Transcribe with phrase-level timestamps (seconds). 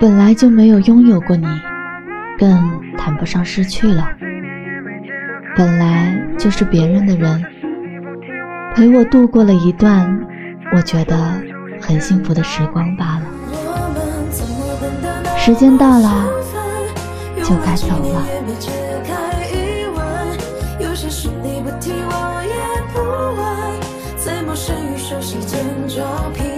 [0.00, 1.46] 本来就没有拥有过你，
[2.38, 4.08] 更谈不上失去了。
[5.56, 7.44] 本来就是别人的人，
[8.74, 10.18] 陪我度过了一段
[10.74, 11.16] 我觉得
[11.80, 13.26] 很幸福的时光罢了。
[15.36, 16.26] 时间到了，
[17.42, 18.26] 就该走了。
[20.80, 20.88] 有
[21.42, 22.54] 你不提我也
[22.92, 22.98] 不
[23.36, 23.42] 问，
[24.16, 26.51] 在陌生与熟悉间找平